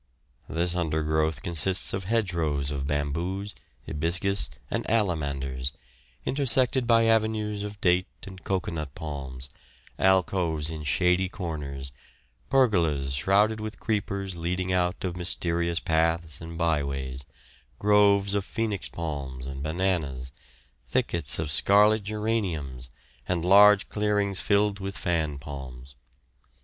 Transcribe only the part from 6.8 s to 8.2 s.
by avenues of date